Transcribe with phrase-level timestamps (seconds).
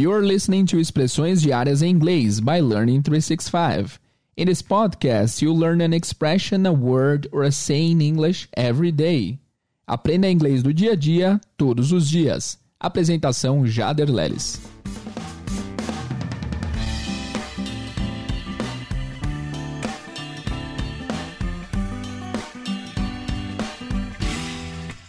[0.00, 4.00] You're listening to Expressões Diárias em Inglês by Learning 365.
[4.34, 8.92] In this podcast, you'll learn an expression, a word, or a saying in English every
[8.92, 9.38] day.
[9.86, 12.56] Aprenda inglês do dia a dia, todos os dias.
[12.80, 14.58] Apresentação Jader Leles.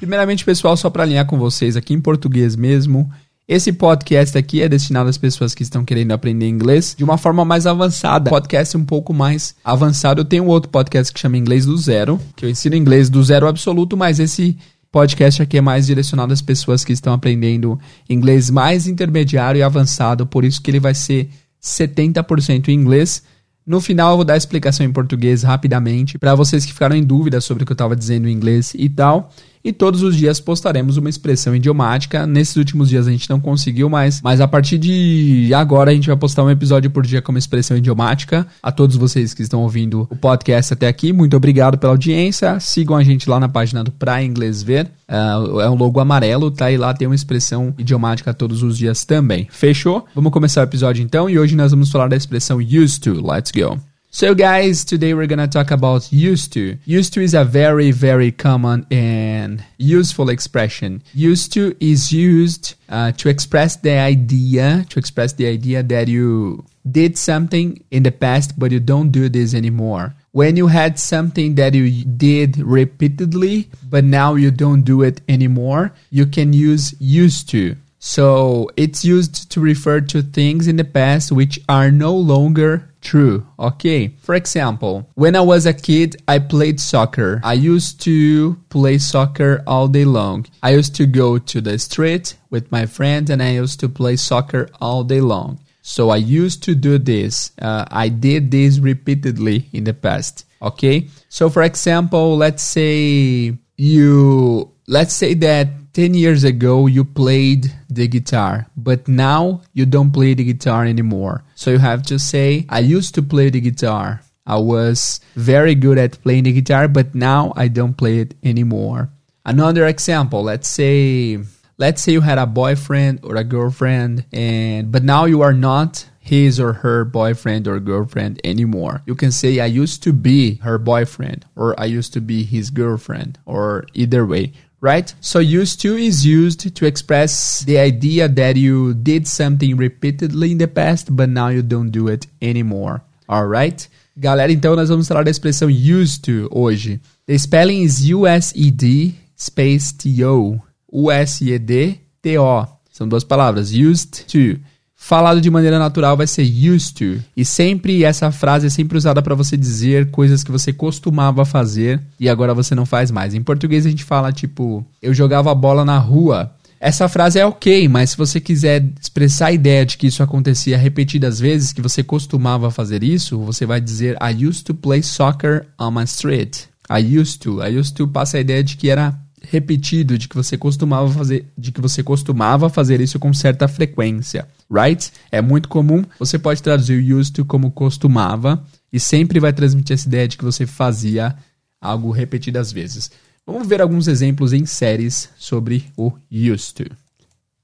[0.00, 3.08] Primeiramente, pessoal, só para alinhar com vocês aqui em português mesmo,
[3.50, 7.44] esse podcast aqui é destinado às pessoas que estão querendo aprender inglês de uma forma
[7.44, 8.30] mais avançada.
[8.30, 10.20] Podcast um pouco mais avançado.
[10.20, 13.48] Eu tenho outro podcast que chama Inglês do Zero, que eu ensino inglês do zero
[13.48, 14.56] absoluto, mas esse
[14.92, 17.76] podcast aqui é mais direcionado às pessoas que estão aprendendo
[18.08, 21.28] inglês mais intermediário e avançado, por isso que ele vai ser
[21.60, 23.24] 70% em inglês.
[23.66, 27.02] No final eu vou dar a explicação em português rapidamente para vocês que ficaram em
[27.02, 29.28] dúvida sobre o que eu estava dizendo em inglês e tal
[29.64, 32.26] e todos os dias postaremos uma expressão idiomática.
[32.26, 36.08] Nesses últimos dias a gente não conseguiu mais, mas a partir de agora a gente
[36.08, 38.46] vai postar um episódio por dia com uma expressão idiomática.
[38.62, 42.58] A todos vocês que estão ouvindo o podcast até aqui, muito obrigado pela audiência.
[42.60, 44.90] Sigam a gente lá na página do Pra Inglês Ver.
[45.08, 46.70] Uh, é um logo amarelo, tá?
[46.70, 49.48] E lá tem uma expressão idiomática todos os dias também.
[49.50, 50.06] Fechou?
[50.14, 53.20] Vamos começar o episódio então e hoje nós vamos falar da expressão used to.
[53.26, 53.89] Let's go.
[54.12, 56.76] So guys, today we're gonna talk about used to.
[56.84, 61.04] Used to is a very, very common and useful expression.
[61.14, 66.64] Used to is used uh, to express the idea, to express the idea that you
[66.90, 70.12] did something in the past, but you don't do this anymore.
[70.32, 75.92] When you had something that you did repeatedly, but now you don't do it anymore,
[76.10, 77.76] you can use used to.
[78.00, 83.46] So it's used to refer to things in the past which are no longer true.
[83.58, 84.08] Okay.
[84.20, 87.40] For example, when I was a kid, I played soccer.
[87.42, 90.46] I used to play soccer all day long.
[90.62, 94.16] I used to go to the street with my friends and I used to play
[94.16, 95.58] soccer all day long.
[95.82, 97.52] So I used to do this.
[97.60, 100.44] Uh, I did this repeatedly in the past.
[100.60, 101.08] Okay.
[101.28, 104.59] So for example, let's say you,
[104.90, 110.34] let's say that 10 years ago you played the guitar, but now you don't play
[110.34, 111.44] the guitar anymore.
[111.54, 114.22] So you have to say, I used to play the guitar.
[114.46, 119.10] I was very good at playing the guitar, but now I don't play it anymore.
[119.46, 121.38] Another example, let's say
[121.78, 126.06] let's say you had a boyfriend or a girlfriend and but now you are not
[126.18, 129.02] his or her boyfriend or girlfriend anymore.
[129.06, 132.70] You can say I used to be her boyfriend or I used to be his
[132.70, 135.14] girlfriend or either way right?
[135.20, 140.58] So used to is used to express the idea that you did something repeatedly in
[140.58, 143.02] the past, but now you don't do it anymore.
[143.28, 143.88] Alright?
[144.16, 147.00] Galera, então nós vamos falar da expressão used to hoje.
[147.26, 150.60] The spelling is U-S-E-D space T-O.
[150.92, 152.66] U-S-E-D-T-O.
[152.92, 153.70] São duas palavras.
[153.72, 154.60] Used to
[155.02, 157.24] falado de maneira natural vai ser used to.
[157.34, 162.00] E sempre essa frase é sempre usada para você dizer coisas que você costumava fazer
[162.20, 163.34] e agora você não faz mais.
[163.34, 166.52] Em português a gente fala tipo, eu jogava bola na rua.
[166.78, 170.76] Essa frase é ok, mas se você quiser expressar a ideia de que isso acontecia
[170.76, 175.66] repetidas vezes, que você costumava fazer isso, você vai dizer I used to play soccer
[175.78, 176.66] on my street.
[176.90, 177.62] I used to.
[177.62, 181.46] I used to passa a ideia de que era repetido, de que você costumava fazer,
[181.56, 185.12] de que você costumava fazer isso com certa frequência, right?
[185.30, 186.04] É muito comum.
[186.18, 188.62] Você pode traduzir used to como costumava
[188.92, 191.34] e sempre vai transmitir essa ideia de que você fazia
[191.80, 193.10] algo repetidas vezes.
[193.46, 196.94] Vamos ver alguns exemplos em séries sobre o used to.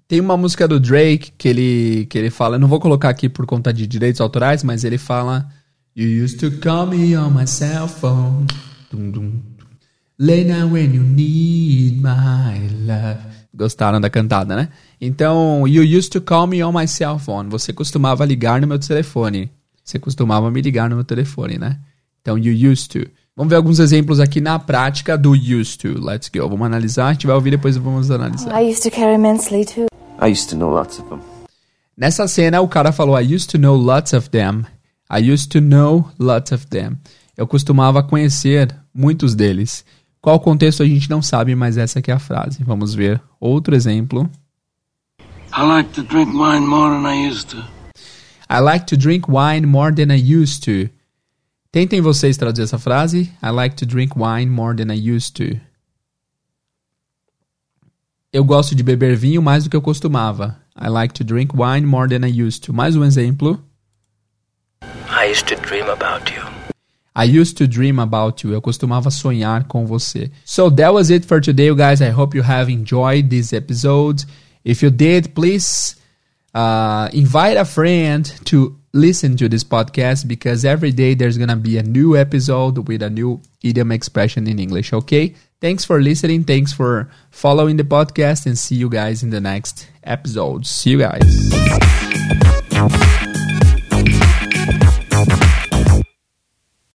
[0.09, 3.45] Tem uma música do Drake que ele, que ele fala, não vou colocar aqui por
[3.45, 5.49] conta de direitos autorais, mas ele fala
[5.99, 8.47] You used to call me on my cell phone.
[8.93, 9.43] Dum, dum,
[10.19, 13.21] Lena when you need my love.
[13.55, 14.71] Gostaram da cantada, né?
[14.99, 17.51] Então, you used to call me on my cell phone.
[17.51, 19.51] Você costumava ligar no meu telefone.
[19.85, 21.79] Você costumava me ligar no meu telefone, né?
[22.23, 23.11] Então, you used to.
[23.37, 26.01] Vamos ver alguns exemplos aqui na prática do used to.
[26.03, 26.49] Let's go.
[26.49, 27.09] Vamos analisar.
[27.09, 28.59] A gente vai ouvir depois vamos analisar.
[28.59, 29.87] I used to care immensely too.
[30.19, 31.21] I used to know lots of them.
[31.95, 34.65] Nessa cena, o cara falou I used to know lots of them.
[35.11, 36.97] I used to know lots of them.
[37.37, 39.85] Eu costumava conhecer muitos deles.
[40.27, 42.65] Qual o contexto a gente não sabe, mas essa aqui é a frase.
[42.65, 44.29] Vamos ver outro exemplo.
[45.57, 47.59] I like to drink wine more than I used to.
[48.51, 50.93] I like to drink wine more than I used to.
[51.71, 53.33] Tentem vocês traduzir essa frase.
[53.41, 55.61] I like to drink wine more than I used to.
[58.33, 60.61] Eu gosto de beber vinho mais do que eu costumava.
[60.77, 62.73] I like to drink wine more than I used to.
[62.73, 63.65] Mais um exemplo.
[64.83, 66.56] I used to dream about you.
[67.17, 68.53] I used to dream about you.
[68.53, 70.31] Eu costumava sonhar com você.
[70.45, 72.03] So that was it for today, guys.
[72.03, 74.25] I hope you have enjoyed this episode.
[74.65, 75.97] If you did, please
[76.57, 81.77] Uh, invite a friend to listen to this podcast because every day there's gonna be
[81.77, 84.91] a new episode with a new idiom expression in English.
[84.95, 85.35] Okay.
[85.61, 86.45] Thanks for listening.
[86.45, 90.65] Thanks for following the podcast and see you guys in the next episode.
[90.65, 91.23] See you guys.